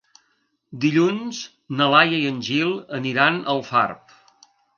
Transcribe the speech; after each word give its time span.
Dilluns 0.85 1.41
na 1.81 1.89
Laia 1.97 2.17
i 2.23 2.31
en 2.31 2.41
Gil 2.49 2.73
aniran 3.01 3.39
a 3.39 3.45
Alfarb. 3.55 4.19